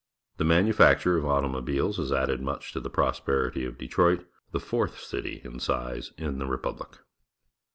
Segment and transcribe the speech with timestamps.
[0.37, 5.41] The manufacture of automobiles has added much to the prosperity of Detroit, the fourth city
[5.43, 6.97] in size in the Republic.